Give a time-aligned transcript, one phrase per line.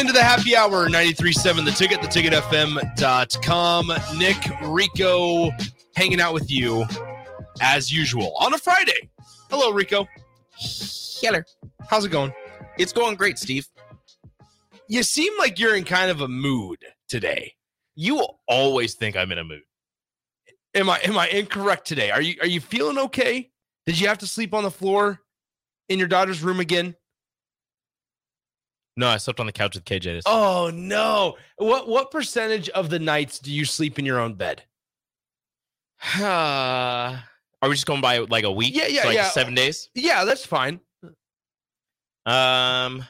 [0.00, 3.92] into the happy hour 93.7 The Ticket, the theticketfm.com.
[4.18, 5.50] Nick Rico
[5.94, 6.86] hanging out with you
[7.60, 9.10] as usual on a Friday.
[9.50, 10.08] Hello, Rico.
[11.20, 11.42] Hello.
[11.86, 12.32] How's it going?
[12.78, 13.68] It's going great, Steve.
[14.88, 17.52] You seem like you're in kind of a mood today.
[17.94, 19.60] You always think I'm in a mood.
[20.74, 22.10] Am I am I incorrect today?
[22.10, 23.50] Are you are you feeling okay?
[23.84, 25.20] Did you have to sleep on the floor
[25.90, 26.94] in your daughter's room again?
[28.96, 30.02] No, I slept on the couch with KJ.
[30.02, 31.36] This Oh no.
[31.56, 34.62] What what percentage of the nights do you sleep in your own bed?
[36.18, 36.22] Uh,
[37.62, 38.74] are we just going by like a week?
[38.74, 39.28] Yeah, yeah, So, like yeah.
[39.30, 39.88] Seven days.
[39.94, 40.80] Yeah, that's fine.
[42.26, 43.04] Um,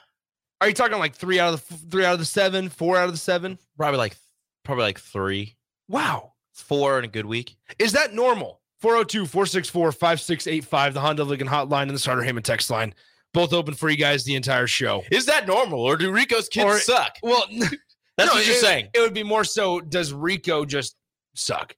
[0.60, 3.06] Are you talking like three out of the three out of the seven, four out
[3.06, 3.58] of the seven?
[3.76, 4.16] probably like
[4.64, 5.56] probably like three,
[5.88, 6.34] Wow.
[6.52, 7.56] four in a good week.
[7.78, 8.60] Is that normal?
[8.80, 12.94] 402 464 5685, the Honda Lincoln hotline and the Sartor Hamann text line.
[13.32, 15.04] Both open for you guys the entire show.
[15.10, 17.16] Is that normal, or do Rico's kids Or- suck?
[17.22, 17.44] Well,
[18.16, 18.88] That's no, what you're it- saying.
[18.94, 20.96] It would be more so does Rico just
[21.34, 21.74] suck?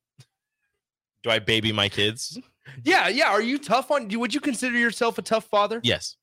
[1.23, 2.39] Do I baby my kids?
[2.85, 3.29] Yeah, yeah.
[3.29, 4.19] Are you tough on you?
[4.21, 5.81] Would you consider yourself a tough father?
[5.85, 6.17] Yes.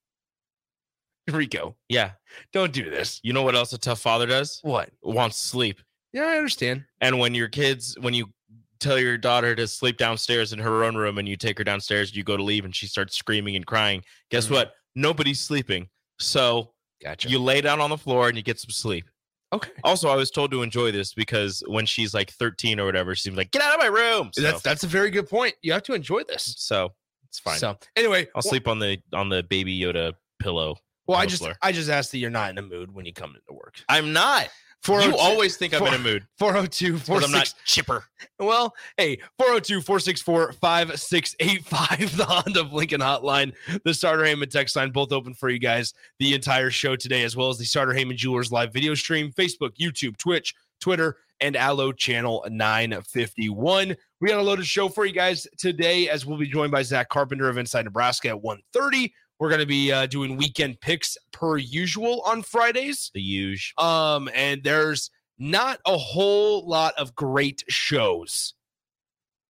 [1.31, 2.11] Rico, Yeah.
[2.53, 3.19] don't do this.
[3.23, 4.59] You know what else a tough father does?
[4.63, 4.89] What?
[5.03, 5.79] Wants sleep.
[6.11, 6.85] Yeah, I understand.
[7.01, 8.33] And when your kids, when you
[8.79, 12.15] tell your daughter to sleep downstairs in her own room and you take her downstairs,
[12.15, 14.03] you go to leave and she starts screaming and crying.
[14.31, 14.51] Guess Mhm.
[14.51, 14.73] what?
[14.99, 15.87] Nobody's sleeping.
[16.19, 16.71] So
[17.03, 17.29] Gotcha.
[17.29, 19.05] you lay down on the floor and you get some sleep.
[19.53, 19.71] okay?
[19.83, 23.33] Also, I was told to enjoy this because when she's like 13 or whatever, she's
[23.33, 24.31] like, get out of my room.
[24.33, 25.55] So, That's that's a very good point.
[25.61, 26.55] You have to enjoy this.
[26.57, 26.93] so
[27.29, 27.57] it's fine.
[27.59, 30.75] So anyway, I'll well- sleep on the on the baby Yoda pillow.
[31.07, 31.55] Well, I just floor.
[31.63, 33.75] I just asked that you're not in a mood when you come into work.
[33.89, 34.49] I'm not.
[34.87, 38.05] You oh always think I'm in a mood 402 because I'm not chipper.
[38.39, 43.53] Well, hey, 402 464 5685, the Honda of Lincoln hotline,
[43.83, 47.35] the Sartor Hamann text line, both open for you guys the entire show today, as
[47.35, 51.91] well as the Sartor Hamann Jewelers live video stream, Facebook, YouTube, Twitch, Twitter, and Allo
[51.91, 53.95] Channel 951.
[54.21, 57.09] We got a loaded show for you guys today, as we'll be joined by Zach
[57.09, 59.11] Carpenter of Inside Nebraska at 1.30.
[59.39, 63.09] We're going to be uh, doing weekend picks per usual on Fridays.
[63.13, 63.73] The huge.
[63.77, 68.53] Um, and there's not a whole lot of great shows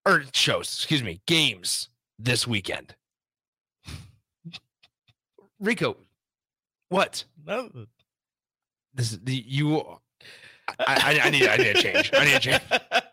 [0.06, 1.90] or shows, excuse me, games
[2.20, 2.96] this weekend.
[5.60, 5.98] Rico,
[6.90, 7.24] what?
[7.46, 7.70] No.
[8.94, 9.80] This is the you.
[10.80, 12.12] I, I, I need I need a change.
[12.14, 12.62] I need a change.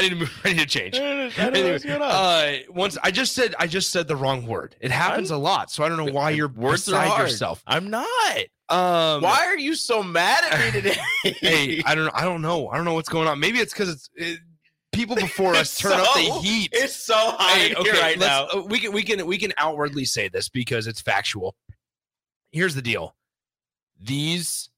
[0.00, 0.40] I need to move.
[0.44, 0.96] I need to change.
[0.96, 2.10] I don't know what's going on.
[2.10, 4.74] uh, once I just said I just said the wrong word.
[4.80, 7.28] It happens a lot, so I don't know why you're Words are beside hard.
[7.30, 7.62] yourself.
[7.66, 8.06] I'm not.
[8.68, 10.96] Um, Why are you so mad at me today?
[11.40, 12.08] Hey, I don't.
[12.14, 12.68] I don't know.
[12.68, 13.40] I don't know what's going on.
[13.40, 14.38] Maybe it's because it's it,
[14.92, 16.70] people before us turn up the heat.
[16.72, 18.46] It's so hot Hey, okay, here right now.
[18.46, 21.56] uh, we can we can we can outwardly say this because it's factual.
[22.52, 23.16] Here's the deal:
[24.00, 24.68] these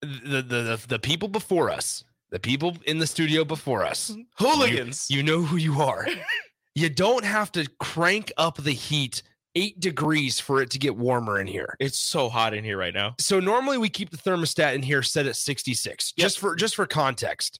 [0.00, 5.06] the the the, the people before us, the people in the studio before us, Hooligans.
[5.10, 6.06] you know who you are.
[6.74, 9.22] you don't have to crank up the heat
[9.54, 11.74] eight degrees for it to get warmer in here.
[11.80, 13.14] it's so hot in here right now.
[13.18, 16.12] So normally we keep the thermostat in here set at 66.
[16.16, 16.22] Yep.
[16.24, 17.58] Just for just for context.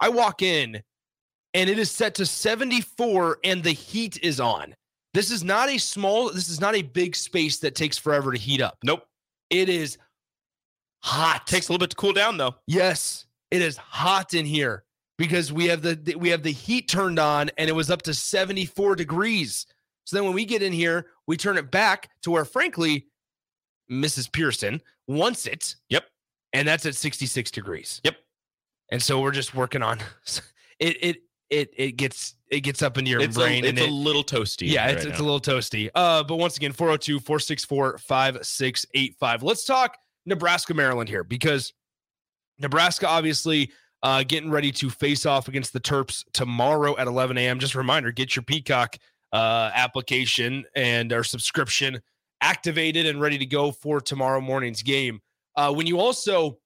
[0.00, 0.82] I walk in
[1.52, 4.74] and it is set to 74 and the heat is on.
[5.12, 8.38] This is not a small this is not a big space that takes forever to
[8.38, 8.78] heat up.
[8.82, 9.04] Nope.
[9.50, 9.98] It is
[11.02, 11.46] hot.
[11.46, 12.54] Takes a little bit to cool down though.
[12.66, 14.84] Yes, it is hot in here
[15.18, 18.14] because we have the, we have the heat turned on and it was up to
[18.14, 19.66] 74 degrees.
[20.04, 23.06] So then when we get in here, we turn it back to where frankly
[23.90, 24.30] Mrs.
[24.30, 25.76] Pearson wants it.
[25.88, 26.04] Yep.
[26.52, 28.00] And that's at 66 degrees.
[28.04, 28.16] Yep.
[28.90, 29.98] And so we're just working on
[30.78, 31.16] it it
[31.50, 33.92] it it gets it gets up into your It's, a, brain and it's it, a
[33.92, 34.70] little toasty.
[34.70, 35.90] yeah, it's, right it's a little toasty.
[35.94, 39.42] Uh, but once again, 402 464 5685.
[39.42, 39.96] Let's talk
[40.26, 41.72] Nebraska, Maryland here because
[42.58, 43.70] Nebraska obviously
[44.02, 47.58] uh, getting ready to face off against the Terps tomorrow at 11 a.m.
[47.58, 48.96] Just a reminder get your Peacock
[49.32, 52.00] uh, application and our subscription
[52.40, 55.20] activated and ready to go for tomorrow morning's game.
[55.56, 56.58] Uh, when you also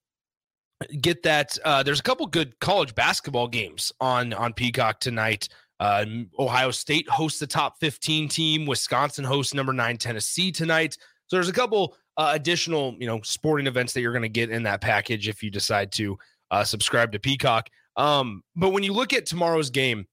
[1.00, 5.48] get that, uh, there's a couple good college basketball games on on Peacock tonight.
[5.80, 6.04] Uh,
[6.38, 8.66] Ohio State hosts the top 15 team.
[8.66, 10.96] Wisconsin hosts number nine Tennessee tonight.
[11.28, 14.50] So there's a couple uh, additional, you know, sporting events that you're going to get
[14.50, 16.18] in that package if you decide to
[16.50, 17.70] uh, subscribe to Peacock.
[17.96, 20.06] Um, but when you look at tomorrow's game,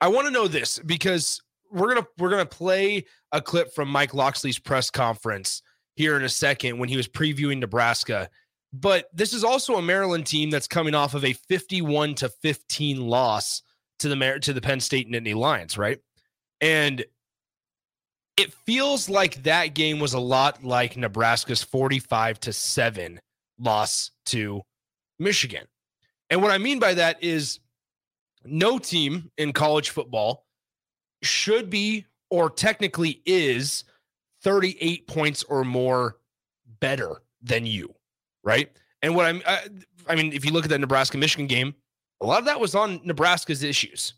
[0.00, 1.40] I want to know this because
[1.70, 5.62] we're gonna we're gonna play a clip from Mike Locksley's press conference
[5.96, 8.30] here in a second when he was previewing Nebraska.
[8.72, 13.06] But this is also a Maryland team that's coming off of a 51 to 15
[13.06, 13.62] loss
[13.98, 15.98] to the Mar- to the Penn State Nittany Lions, right?
[16.60, 17.04] And
[18.38, 23.20] it feels like that game was a lot like Nebraska's 45 to 7
[23.58, 24.62] loss to
[25.18, 25.66] Michigan.
[26.30, 27.58] And what I mean by that is
[28.44, 30.44] no team in college football
[31.22, 33.84] should be or technically is
[34.42, 36.18] 38 points or more
[36.80, 37.92] better than you,
[38.44, 38.70] right?
[39.02, 39.62] And what I'm I,
[40.06, 41.74] I mean if you look at that Nebraska Michigan game,
[42.20, 44.14] a lot of that was on Nebraska's issues.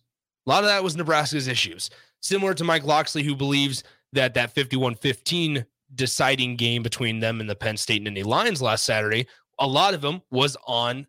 [0.47, 1.89] A lot of that was Nebraska's issues.
[2.21, 3.83] Similar to Mike Locksley who believes
[4.13, 5.65] that that 51-15
[5.95, 9.27] deciding game between them and the Penn State Nittany Lions last Saturday,
[9.59, 11.07] a lot of them was on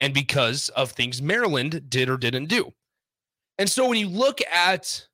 [0.00, 2.72] and because of things Maryland did or didn't do.
[3.58, 5.06] And so when you look at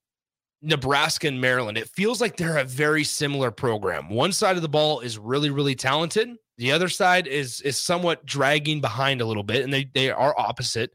[0.63, 4.09] Nebraska and Maryland, it feels like they're a very similar program.
[4.09, 6.31] One side of the ball is really, really talented.
[6.57, 10.35] The other side is is somewhat dragging behind a little bit, and they they are
[10.37, 10.91] opposite.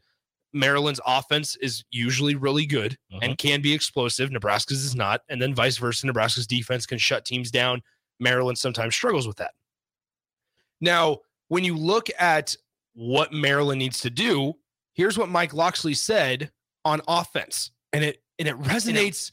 [0.54, 3.34] Maryland's offense is usually really good and uh-huh.
[3.36, 4.30] can be explosive.
[4.30, 6.06] Nebraska's is not, and then vice versa.
[6.06, 7.82] Nebraska's defense can shut teams down.
[8.20, 9.50] Maryland sometimes struggles with that.
[10.80, 11.18] Now,
[11.48, 12.54] when you look at
[12.94, 14.54] what Maryland needs to do,
[14.92, 16.50] here's what Mike Locksley said
[16.84, 19.32] on offense, and it and it resonates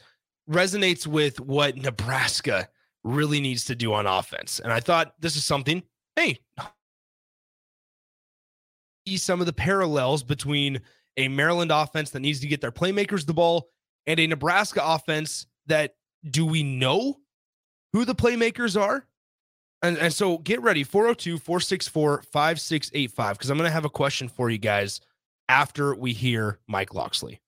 [0.50, 2.68] resonates with what Nebraska
[3.04, 4.60] really needs to do on offense.
[4.60, 5.84] And I thought this is something.
[6.16, 6.40] Hey,
[9.08, 10.82] see some of the parallels between
[11.18, 13.70] a Maryland offense that needs to get their playmakers the ball
[14.08, 15.96] and a Nebraska offense that
[16.30, 17.18] do we know
[17.94, 19.06] who the playmakers are?
[19.84, 24.30] And, and so get ready 402 464 5685 because I'm going to have a question
[24.30, 25.02] for you guys
[25.50, 27.42] after we hear Mike Locksley.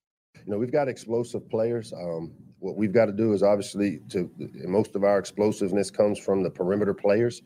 [0.45, 1.93] you know, we've got explosive players.
[1.93, 4.29] Um, what we've got to do is obviously to
[4.65, 7.41] most of our explosiveness comes from the perimeter players.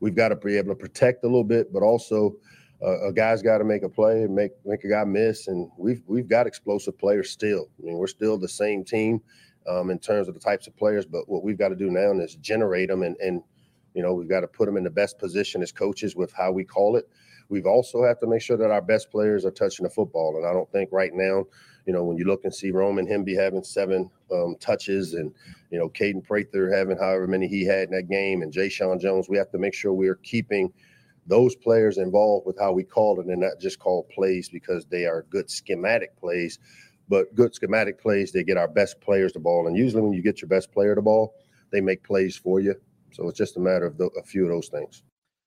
[0.00, 2.36] We've got to be able to protect a little bit, but also
[2.82, 5.48] uh, a guy's got to make a play and make make a guy miss.
[5.48, 7.68] And we've we've got explosive players still.
[7.80, 9.20] I mean, we're still the same team
[9.68, 12.12] um, in terms of the types of players, but what we've got to do now
[12.12, 13.42] is generate them and and
[13.94, 16.52] you know we've got to put them in the best position as coaches with how
[16.52, 17.08] we call it.
[17.48, 20.46] We've also have to make sure that our best players are touching the football, and
[20.46, 21.46] I don't think right now
[21.86, 25.32] you know, when you look and see Roman Hemby having seven um, touches and,
[25.70, 29.28] you know, Kaden Prather having however many he had in that game and Jeshaun Jones,
[29.28, 30.72] we have to make sure we're keeping
[31.26, 35.04] those players involved with how we call it and not just call plays because they
[35.06, 36.58] are good schematic plays,
[37.08, 39.66] but good schematic plays, they get our best players the ball.
[39.66, 41.34] And usually when you get your best player the ball,
[41.72, 42.74] they make plays for you.
[43.12, 45.02] So it's just a matter of the, a few of those things.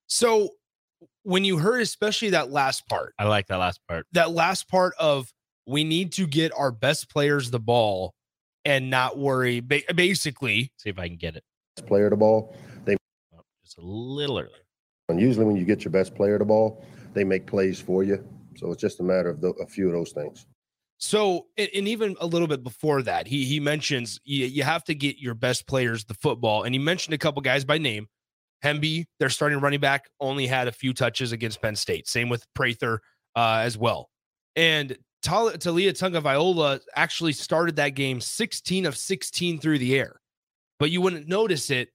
[0.08, 0.50] So
[1.24, 4.06] when you heard, especially that last part, I like that last part.
[4.14, 5.32] that last part of
[5.66, 8.14] we need to get our best players the ball
[8.66, 9.60] and not worry.
[9.60, 11.44] Basically, See if I can get it.
[11.88, 12.56] player the ball.
[12.88, 14.52] Oh, just a little earlier.
[15.10, 18.24] And usually when you get your best player the ball, they make plays for you.
[18.56, 20.46] So it's just a matter of the, a few of those things.
[21.00, 24.96] So, and, even a little bit before that, he he mentions you, you have to
[24.96, 28.08] get your best players the football, and he mentioned a couple guys by name.
[28.66, 32.10] Hemby, their starting running back, only had a few touches against Penn State.
[32.10, 33.00] Same with Prather
[33.34, 34.10] uh, as well.
[34.58, 40.20] And Tal- Taulia Tagovailoa actually started that game 16 of 16 through the air,
[40.80, 41.90] but you wouldn't notice it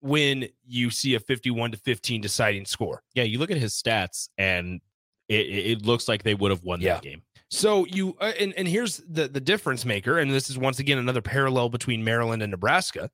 [0.00, 3.02] when you see a 51 to 15 deciding score.
[3.14, 4.80] Yeah, you look at his stats, and
[5.28, 6.94] it, it looks like they would have won Yeah.
[6.94, 7.22] that game.
[7.50, 10.98] So you uh, and and here's the the difference maker, and this is once again
[10.98, 13.10] another parallel between Maryland and Nebraska.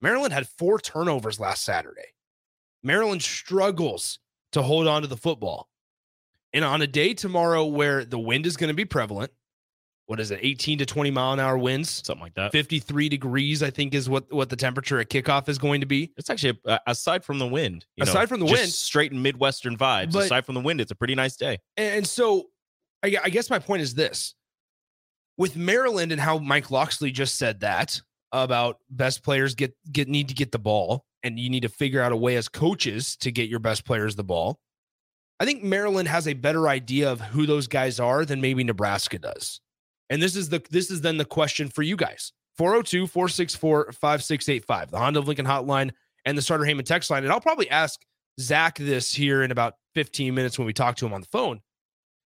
[0.00, 2.14] Maryland had four turnovers last Saturday.
[2.82, 4.20] Maryland struggles
[4.52, 5.68] to hold on to the football.
[6.54, 9.32] And on a day tomorrow where the wind is going to be prevalent,
[10.08, 12.50] what is it, 18 to 20 mile an hour winds, Something like that.
[12.50, 16.12] 53 degrees, I think is what, what the temperature at kickoff is going to be.
[16.16, 17.84] It's actually uh, aside from the wind.
[17.94, 18.70] you know, Aside from the wind.
[18.70, 20.12] straight and midwestern vibes.
[20.14, 21.58] But- aside from the wind, it's a pretty nice day.
[21.76, 22.44] And, and so
[23.04, 24.34] I, I guess my point is this
[25.36, 28.00] with Maryland and how Mike Locksley just said that
[28.32, 32.00] about best players get get need to get the ball and you need to figure
[32.02, 34.58] out a way as coaches to get your best players the ball.
[35.40, 39.18] I think Maryland has a better idea of who those guys are than maybe Nebraska
[39.18, 39.60] does.
[40.10, 42.32] And this is the this is then the question for you guys.
[42.58, 45.92] 402-464-5685, the Honda of Lincoln hotline
[46.24, 47.22] and the Sartor Hamann text line.
[47.22, 48.00] And I'll probably ask
[48.40, 51.60] Zach this here in about 15 minutes when we talk to him on the phone.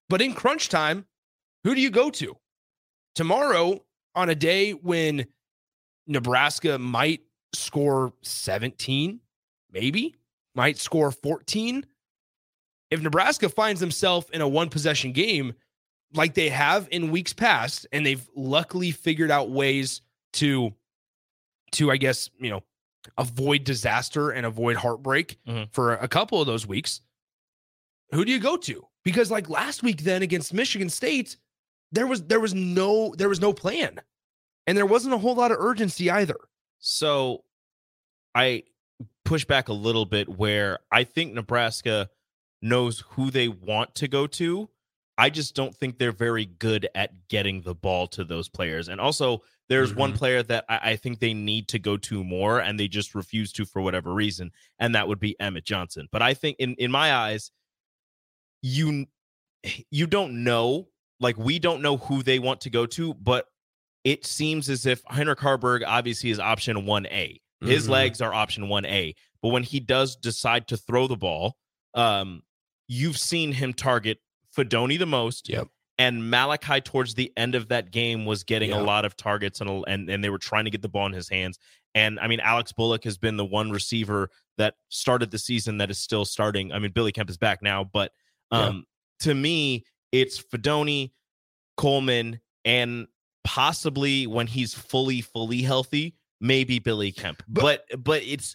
[0.08, 1.06] But in crunch time,
[1.64, 2.36] who do you go to?
[3.14, 3.84] Tomorrow,
[4.14, 5.26] on a day when
[6.06, 7.20] Nebraska might
[7.52, 9.20] score 17,
[9.72, 10.14] maybe,
[10.54, 11.84] might score 14.
[12.90, 15.54] If Nebraska finds themselves in a one possession game
[16.14, 20.00] like they have in weeks past, and they've luckily figured out ways
[20.34, 20.72] to,
[21.72, 22.62] to, I guess, you know,
[23.16, 25.72] avoid disaster and avoid heartbreak Mhm.
[25.72, 27.00] for a couple of those weeks,
[28.12, 28.86] who do you go to?
[29.04, 31.36] Because like last week then against Michigan State,
[31.92, 34.00] there was there was no there was no plan.
[34.66, 36.36] And there wasn't a whole lot of urgency either.
[36.78, 37.44] So
[38.34, 38.64] I
[39.24, 42.10] push back a little bit where I think Nebraska
[42.60, 44.68] knows who they want to go to.
[45.18, 48.88] I just don't think they're very good at getting the ball to those players.
[48.88, 52.60] And also, there's one player that I, I think they need to go to more,
[52.60, 56.08] and they just refuse to for whatever reason, and that would be Emmett Johnson.
[56.12, 57.50] But I think, in in my eyes,
[58.62, 59.06] you
[59.90, 60.88] you don't know,
[61.20, 63.46] like we don't know who they want to go to, but
[64.04, 67.40] it seems as if Heinrich Haarberg obviously is option 1A.
[67.60, 67.90] His Mhm.
[67.90, 69.16] legs are option 1A.
[69.42, 71.56] But when he does decide to throw the ball,
[71.94, 72.42] um,
[72.86, 74.20] you've seen him target
[74.56, 75.48] Fidone the most.
[75.48, 75.68] Yep.
[76.00, 78.80] And Malachi towards the end of that game was getting Yeah.
[78.80, 81.12] a lot of targets and, and and they were trying to get the ball in
[81.12, 81.58] his hands.
[81.94, 85.90] And I mean, Alex Bullock has been the one receiver that started the season that
[85.90, 86.72] is still starting.
[86.72, 88.12] I mean, Billy Kemp is back now, but
[88.52, 88.58] Yeah.
[88.66, 88.84] um,
[89.20, 91.10] to me, it's Fidone,
[91.76, 93.08] Coleman, and
[93.44, 97.42] possibly when he's fully, fully healthy, maybe Billy Kemp.
[97.48, 98.54] But- But but, it's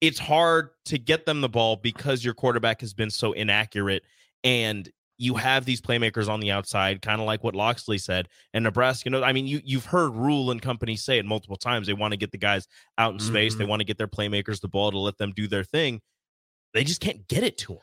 [0.00, 4.02] it's hard to get them the ball because your quarterback has been so inaccurate
[4.42, 4.90] and
[5.20, 8.26] you have these playmakers on the outside, kind of like what Locksley said.
[8.54, 11.86] And Nebraska, no, I mean, you you've heard Rhule and company say it multiple times.
[11.86, 13.54] They want to get the guys out in space.
[13.54, 13.70] They mm-hmm.
[13.70, 16.00] want to get their playmakers the ball to let them do their thing.
[16.72, 17.82] They just can't get it to them.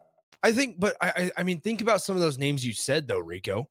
[0.43, 3.07] I think, but I, I I mean, think about some of those names you said
[3.07, 3.69] though, Rico.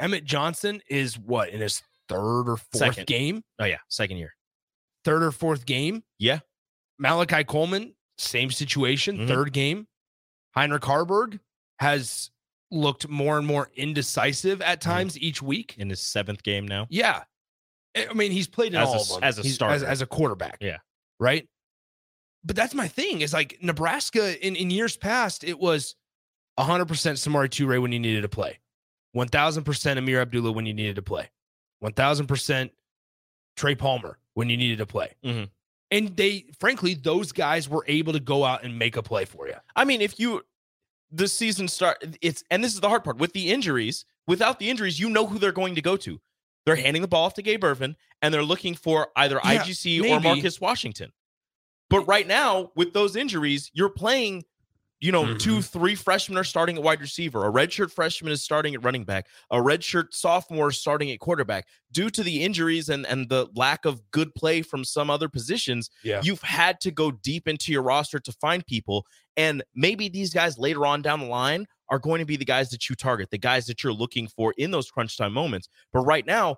[0.00, 3.06] Emmett Johnson is what in his third or fourth Second.
[3.06, 4.34] game, Oh yeah, second year.
[5.04, 6.02] third or fourth game.
[6.18, 6.40] Yeah.
[6.98, 9.28] Malachi Coleman, same situation, Mhm.
[9.28, 9.86] third game.
[10.54, 11.38] Heinrich Haarberg
[11.80, 12.30] has
[12.70, 15.74] looked more and more indecisive at times each week.
[15.78, 16.86] in his seventh game now.
[16.90, 17.24] Yeah.
[17.96, 19.74] I mean, he's played in As a all s- of them as a He's- starter.
[19.76, 20.58] as, as a quarterback.
[20.60, 20.78] Yeah.
[21.20, 21.48] Right.
[22.44, 25.94] But that's my thing is like Nebraska in, in years past, it was
[26.58, 28.58] 100% Samori Toure when you needed to play,
[29.16, 31.30] 1000% Ameer Abdullah when you needed to play,
[31.82, 32.70] 1000%
[33.56, 35.14] Trey Palmer when you needed to play.
[35.24, 35.50] Mhm.
[35.90, 39.46] And they, frankly, those guys were able to go out and make a play for
[39.46, 39.54] you.
[39.74, 40.44] I mean, if you
[41.12, 44.04] the season start, it's and this is the hard part with the injuries.
[44.26, 46.20] Without the injuries, you know who they're going to go to.
[46.64, 50.00] They're handing the ball off to Gabe Ervin, and they're looking for either Yeah, IGC
[50.02, 50.20] or.
[50.20, 51.12] Marcus Washington.
[51.88, 54.44] But right now, with those injuries, you're playing.
[55.00, 55.36] You know, Mm-hmm.
[55.38, 57.44] two, three freshmen are starting at wide receiver.
[57.46, 59.26] A redshirt freshman is starting at running back.
[59.50, 61.66] A redshirt sophomore is starting at quarterback.
[61.92, 65.90] Due to the injuries and and the lack of good play from some other positions,
[66.02, 66.20] Yeah.
[66.24, 69.04] you've had to go deep into your roster to find people.
[69.36, 72.70] And maybe these guys later on down the line are going to be the guys
[72.70, 75.68] that you target, the guys that you're looking for in those crunch time moments.
[75.92, 76.56] But right now,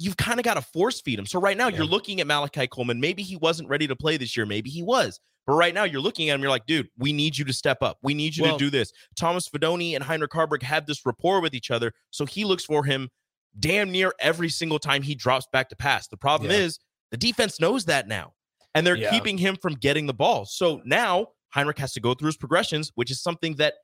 [0.00, 1.26] you've kind of got to force feed him.
[1.26, 3.00] So right now, you're looking at Malachi Coleman.
[3.00, 4.46] Maybe he wasn't ready to play this year.
[4.46, 5.20] Maybe he was.
[5.46, 6.40] But right now, you're looking at him.
[6.40, 7.98] You're like, dude, we need you to step up.
[8.02, 8.92] We need you Well- to do this.
[9.14, 11.92] Thomas Fidone and Heinrich Haarberg have this rapport with each other.
[12.10, 13.10] So he looks for him
[13.58, 16.08] damn near every single time he drops back to pass.
[16.08, 16.58] The problem Yeah.
[16.58, 16.78] is
[17.10, 18.32] the defense knows that now.
[18.74, 19.10] And they're Yeah.
[19.10, 20.46] keeping him from getting the ball.
[20.46, 23.74] So now Heinrich has to go through his progressions, which is something that,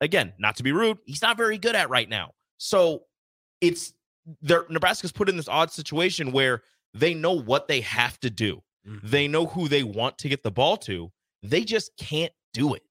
[0.00, 2.32] again, not to be rude, he's not very good at right now.
[2.58, 3.02] So
[3.60, 3.92] it's
[4.42, 6.62] they're Nebraska's put in this odd situation where
[6.94, 8.62] they know what they have to do.
[8.86, 9.06] Mm-hmm.
[9.08, 11.10] They know who they want to get the ball to.
[11.42, 12.82] They just can't do it.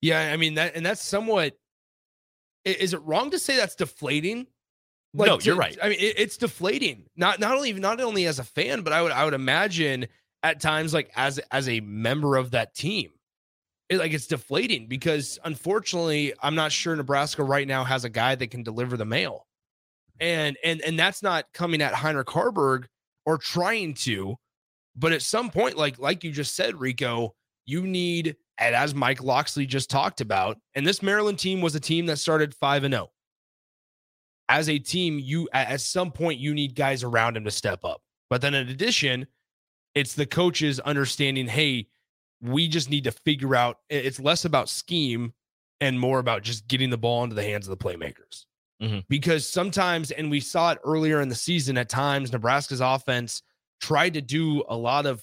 [0.00, 1.56] Yeah, I mean that, and that's somewhat.
[2.64, 4.46] Is it wrong to say that's deflating?
[5.14, 5.76] Like, No, you're right.
[5.82, 7.06] I mean, it, it's deflating.
[7.16, 10.06] Not not only not only as a fan, but I would I would imagine
[10.42, 13.10] at times like as as a member of that team,
[13.88, 18.34] it, like it's deflating because unfortunately, I'm not sure Nebraska right now has a guy
[18.34, 19.46] that can deliver the mail,
[20.22, 22.84] and and and that's not coming at Heinrich Haarberg
[23.26, 24.36] or trying to,
[24.96, 27.34] but at some point, like like you just said, Rico,
[27.66, 31.80] you need and as Mike Locksley just talked about, and this Maryland team was a
[31.80, 33.10] team that started five and zero.
[34.48, 38.00] As a team, you at some point you need guys around him to step up.
[38.30, 39.26] But then in addition,
[39.94, 41.88] it's the coaches understanding, hey,
[42.40, 43.78] we just need to figure out.
[43.90, 45.32] It's less about scheme
[45.80, 48.44] and more about just getting the ball into the hands of the playmakers.
[48.82, 49.04] Mhm.
[49.08, 53.42] Because sometimes, and we saw it earlier in the season, at times Nebraska's offense
[53.80, 55.22] tried to do a lot of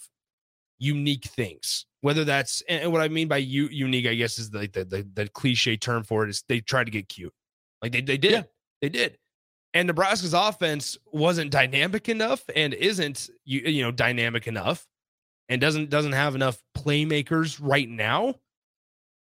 [0.80, 1.86] unique things.
[2.02, 5.08] Whether that's and what I mean by u- unique, I guess, is the, the the
[5.13, 7.34] the cliche term for it is they tried to get cute.
[7.82, 8.43] Like they they did, Yeah.
[8.82, 9.17] they did.
[9.74, 14.88] And Nebraska's offense wasn't dynamic enough and isn't you you know dynamic enough
[15.50, 18.36] and doesn't doesn't have enough playmakers right now.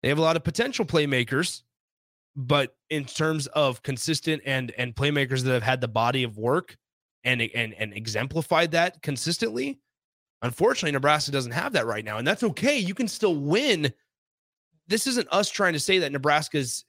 [0.02, 1.62] They have a lot of potential playmakers,
[2.38, 6.76] but in terms of consistent and and playmakers that have had the body of work
[7.24, 9.80] and and and exemplified that consistently,
[10.40, 12.78] unfortunately Nebraska doesn't have that right now and that's okay.
[12.78, 13.92] You can still win.
[14.86, 16.84] This isn't us trying to say that Nebraska's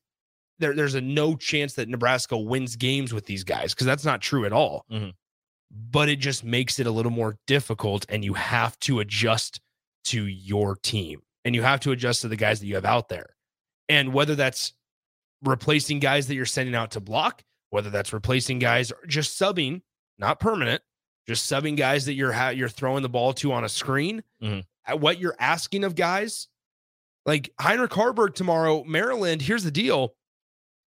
[0.59, 4.21] there, there's a no chance that Nebraska wins games with these guys because that's not
[4.21, 4.85] true at all.
[4.91, 5.13] Mhm.
[5.71, 9.61] But it just makes it a little more difficult, and you have to adjust
[10.05, 13.09] to your team and you have to adjust to the guys that you have out
[13.09, 13.35] there.
[13.87, 14.73] And whether that's
[15.43, 19.81] replacing guys that you're sending out to block, whether that's replacing guys or just subbing,
[20.17, 20.81] not permanent,
[21.27, 24.65] just subbing guys that you're ha- you're throwing the ball to on a screen, Mhm.
[24.85, 26.47] at what you're asking of guys.
[27.25, 29.41] Like Heinrich Haarberg tomorrow, Maryland.
[29.43, 30.15] Here's the deal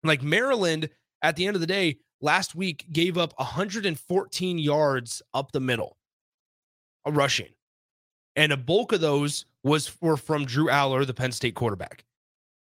[0.04, 0.90] like Maryland,
[1.24, 5.98] at the end of the day, last week gave up 114 yards up the middle,
[7.06, 7.54] rushing,
[8.36, 12.06] and a bulk of those was were from Drew Allar, the Penn State quarterback.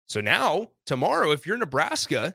[0.08, 2.34] So now tomorrow, if you're Nebraska,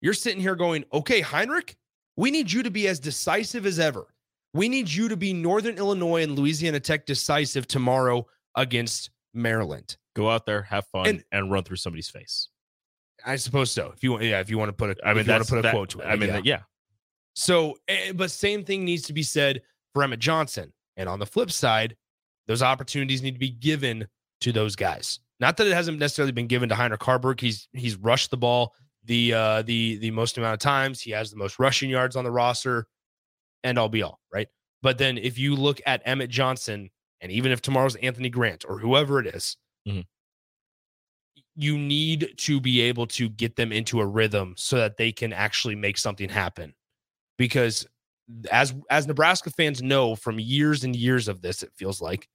[0.00, 1.76] you're sitting here going, "Okay, Heinrich,
[2.16, 4.14] we need you to be as decisive as ever.
[4.54, 10.30] We need you to be Northern Illinois and Louisiana Tech decisive tomorrow against Maryland." Go
[10.30, 12.48] out there, have fun, And- and, run through somebody's face.
[13.24, 13.92] I suppose so.
[13.94, 15.58] If you want, yeah, if you want to put a, I mean, want to put
[15.58, 16.04] a that- quote to it.
[16.06, 16.34] I mean, yeah.
[16.36, 16.62] that- yeah.
[17.34, 20.72] So, eh, but same thing needs to be said for Emmett Johnson.
[20.96, 21.96] And on the flip side,
[22.46, 24.08] those opportunities need to be given
[24.40, 25.20] to those guys.
[25.40, 27.40] Not that it hasn't necessarily been given to Heinrich Haarberg.
[27.40, 28.74] He's he's rushed the ball
[29.04, 31.00] the uh the the most amount of times.
[31.00, 32.86] He has the most rushing yards on the roster,
[33.64, 34.48] and all be all, right?
[34.82, 38.78] But then if you look at Emmett Johnson, and even if tomorrow's Anthony Grant or
[38.78, 39.56] whoever it is,
[39.88, 40.04] Mhm.
[41.56, 45.32] you need to be able to get them into a rhythm so that they can
[45.32, 46.74] actually make something happen.
[47.38, 47.86] Because
[48.52, 52.28] as as Nebraska fans know from years and years of this, it feels like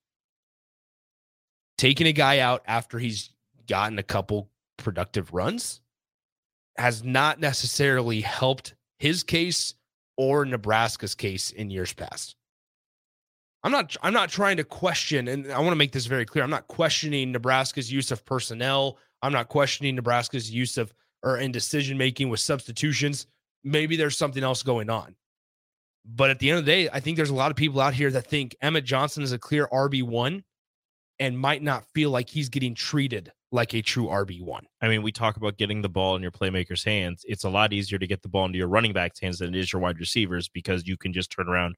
[1.77, 3.29] taking a guy out after he's
[3.67, 5.81] gotten a couple productive runs
[6.77, 9.73] has not necessarily helped his case
[10.17, 12.35] or Nebraska's case in years past.
[13.63, 16.43] I'm not I'm not trying to question and I want to make this very clear.
[16.43, 18.97] I'm not questioning Nebraska's use of personnel.
[19.21, 23.25] I'm not questioning Nebraska's use of or in decision making with substitutions.
[23.63, 25.15] Maybe there's something else going on.
[26.05, 27.95] But at the end of the day, I think there's a lot of people out
[27.95, 30.43] here that think Emmett Johnson is a clear RB1
[31.19, 34.61] and might not feel like he's getting treated like a true RB1.
[34.81, 37.23] I mean, we talk about getting the ball in your playmaker's hands.
[37.25, 39.59] It's a lot easier to get the ball into your running back's hands than it
[39.59, 41.75] is your wide receivers because you can just turn around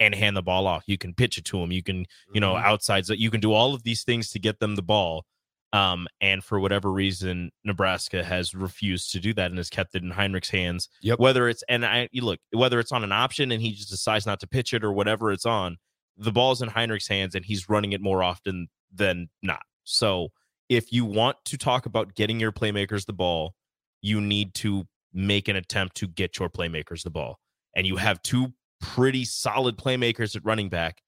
[0.00, 0.84] and hand the ball off.
[0.86, 1.70] You can pitch it to them.
[1.70, 2.64] You can, you know, mm-hmm.
[2.64, 3.10] outsides.
[3.10, 5.24] You can do all of these things to get them the ball.
[5.72, 10.02] Um, and for whatever reason, Nebraska has refused to do that and has kept it
[10.02, 10.88] in Heinrich's hands.
[11.02, 11.20] Yep.
[11.20, 14.26] Whether it's and I you look whether it's on an option and he just decides
[14.26, 15.76] not to pitch it or whatever it's on,
[16.16, 19.62] the ball's in Heinrich's hands and he's running it more often than not.
[19.84, 20.28] So
[20.68, 23.54] if you want to talk about getting your playmakers the ball,
[24.02, 27.38] you need to make an attempt to get your playmakers the ball.
[27.74, 31.02] And you have two pretty solid playmakers at running back.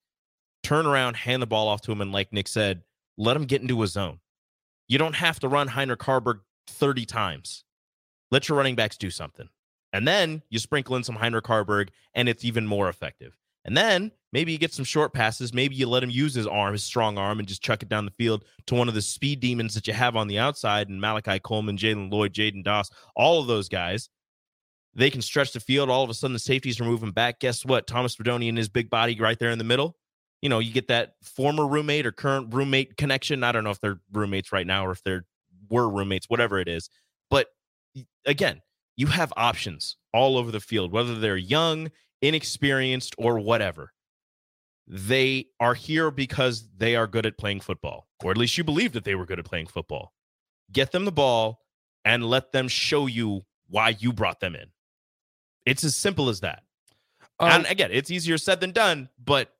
[0.62, 2.82] Turn around, hand the ball off to him, and like Nick said,
[3.16, 4.20] let him get into a zone.
[4.88, 7.64] You don't have to run Heinrich Haarberg 30 times.
[8.30, 9.48] Let your running backs do something.
[9.92, 13.36] And then you sprinkle in some Heinrich Haarberg, and it's even more effective.
[13.64, 15.54] And then maybe you get some short passes.
[15.54, 18.04] Maybe you let him use his arm, his strong arm, and just chuck it down
[18.04, 21.00] the field to one of the speed demons that you have on the outside and
[21.00, 24.08] Malachi Coleman, Jaylen Lloyd, Jaidyn Doss, all of those guys.
[24.94, 25.88] They can stretch the field.
[25.88, 27.40] All of a sudden, the safeties are moving back.
[27.40, 27.86] Guess what?
[27.86, 29.96] Thomas Fidone and his big body right there in the middle.
[30.42, 33.44] You know, you get that former roommate or current roommate connection.
[33.44, 35.24] I don't know if they're roommates right now or if they're
[35.70, 36.90] were roommates, whatever it is.
[37.30, 37.48] But
[38.26, 38.60] again,
[38.96, 41.90] you have options all over the field, whether they're young,
[42.22, 43.92] inexperienced, or whatever.
[44.86, 48.92] They are here because they are good at playing football, or at least you believe
[48.92, 50.12] that they were good at playing football.
[50.72, 51.60] Get them the ball
[52.04, 54.66] and let them show you why you brought them in.
[55.66, 56.62] It's as simple as that.
[57.38, 59.52] Um, and again, it's easier said than done, but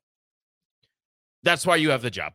[1.43, 2.33] that's why you have the job.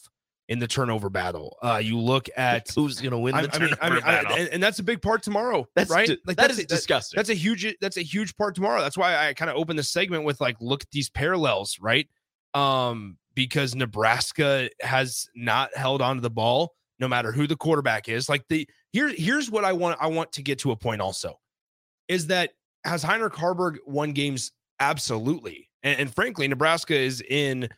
[0.49, 1.57] in the turnover battle.
[1.63, 4.25] Uh, you look at who's going to win the I, turnover I mean, I mean,
[4.25, 5.69] battle, and, and, that's a big part tomorrow.
[5.77, 6.09] That's right.
[6.09, 7.17] Di- like that is disgusting.
[7.17, 7.77] That's a huge.
[7.81, 8.81] That's a huge part tomorrow.
[8.81, 12.09] That's why I kind of opened the segment with like, look at these parallels, right?
[12.55, 18.09] Um, because Nebraska has not held on to the ball, no matter who the quarterback
[18.09, 18.29] is.
[18.29, 19.97] Like the here, here's what I want.
[20.01, 21.39] I want to get to a point also,
[22.09, 22.51] is that
[22.87, 24.53] has Heinrich Haarberg won games?
[24.81, 25.69] Absolutely.
[25.83, 27.69] And, and frankly, Nebraska is in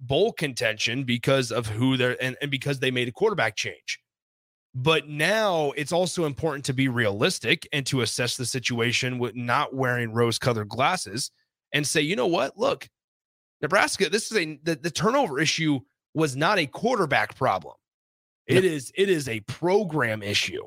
[0.00, 4.00] bowl contention because of who they're and, and because they made a quarterback change.
[4.74, 9.74] But now it's also important to be realistic and to assess the situation with not
[9.74, 11.30] wearing rose colored glasses
[11.72, 12.56] and say, you know what?
[12.56, 12.88] Look,
[13.60, 15.80] Nebraska, this is a the, the turnover issue
[16.14, 17.74] was not a quarterback problem.
[18.46, 20.66] It is it is a program issue.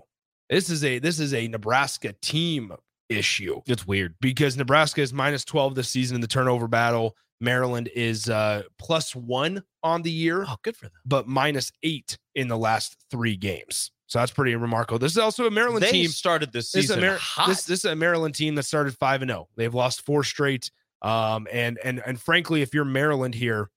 [0.49, 2.73] This is a this is a Nebraska team
[3.11, 3.61] issue.
[3.67, 7.15] It's weird because Nebraska is minus 12 this season in the turnover battle.
[7.39, 10.45] Maryland is uh, plus one on the year.
[10.47, 10.93] Oh, good for them.
[11.05, 13.91] But minus eight in the last three games.
[14.07, 14.99] So that's pretty remarkable.
[14.99, 16.09] This is also a Maryland they team.
[16.09, 19.21] started this season this is, Mar- this, this, is a Maryland team that started five
[19.21, 19.47] and zero.
[19.47, 19.49] Oh.
[19.55, 20.69] They've lost four straight.
[21.01, 23.69] Um, and and and frankly, if you're Maryland here,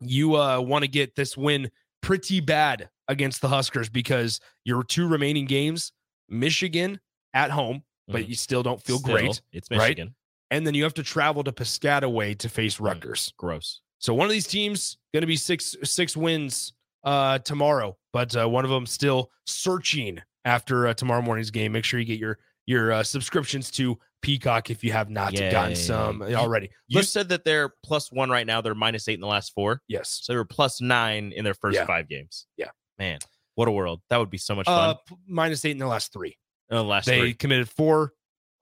[0.00, 1.70] you uh, want to get this win
[2.02, 5.90] pretty bad against the Huskers because your two remaining games,
[6.28, 7.00] Michigan
[7.34, 8.28] at home, but mm.
[8.28, 9.40] you still don't feel still, great.
[9.52, 10.08] It's Michigan.
[10.08, 10.14] Right?
[10.50, 13.30] And then you have to travel to Piscataway to face mm, Rutgers.
[13.30, 13.80] Mm, gross.
[13.98, 16.72] So one of these teams going to be six six wins
[17.04, 21.72] uh, tomorrow, but uh, one of them still searching after uh, tomorrow morning's game.
[21.72, 25.50] Make sure you get your your uh, subscriptions to Peacock if you have not Yay.
[25.50, 26.70] gotten some already.
[26.88, 28.60] You Let's, said that they're plus one right now.
[28.60, 29.82] They're minus eight in the last four.
[29.88, 30.20] Yes.
[30.22, 31.86] So they were plus nine in their first yeah.
[31.86, 32.46] five games.
[32.56, 32.70] Yeah.
[32.98, 33.18] Man,
[33.54, 34.00] what a world.
[34.10, 34.96] That would be so much uh, fun.
[35.12, 36.36] Uh, minus eight in the last three.
[36.68, 37.34] The last they three.
[37.34, 38.12] committed four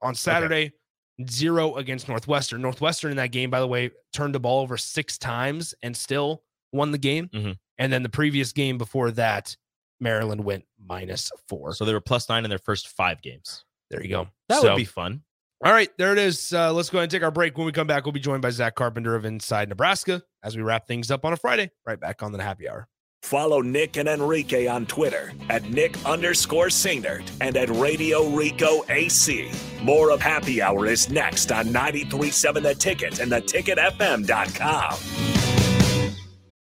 [0.02, 0.66] on Saturday.
[0.66, 0.72] Okay
[1.28, 2.60] zero against Northwestern.
[2.62, 6.42] Northwestern in that game, by the way, turned the ball over six times and still
[6.72, 7.28] won the game.
[7.28, 7.52] Mm-hmm.
[7.78, 9.56] And then the previous game before that,
[10.00, 11.74] Maryland went minus four.
[11.74, 13.64] So they were plus nine in their first five games.
[13.90, 14.28] There you go.
[14.48, 15.22] That so, would be fun.
[15.64, 16.52] All right, there it is.
[16.52, 17.56] Uh, let's go ahead and take our break.
[17.56, 20.62] When we come back, we'll be joined by Zach Carpenter of Inside Nebraska as we
[20.62, 22.86] wrap things up on a Friday, right back on the happy hour.
[23.24, 29.50] Follow Nick and Enrique on Twitter at Nick underscore Sainert and at Radio Rico AC.
[29.82, 34.98] More of Happy Hour is next on 937 The Ticket and theticketfm.com.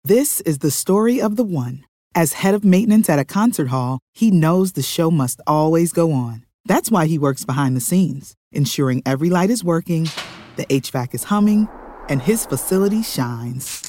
[0.03, 1.85] This is the story of the one.
[2.15, 6.11] As head of maintenance at a concert hall, he knows the show must always go
[6.11, 6.47] on.
[6.65, 10.09] That's why he works behind the scenes, ensuring every light is working,
[10.55, 11.69] the HVAC is humming,
[12.09, 13.88] and his facility shines.